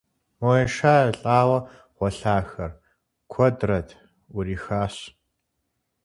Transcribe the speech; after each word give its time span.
Мо 0.39 0.51
еша-елӀауэ 0.63 1.59
гъуэлъахэр, 1.97 2.71
куэдрэт, 3.31 3.89
Ӏурихащ. 4.31 4.95